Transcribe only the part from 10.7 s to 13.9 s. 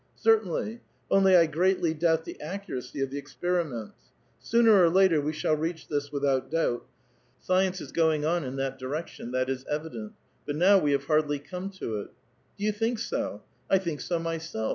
we have hardlv come to it."'' Do vou tliink so? I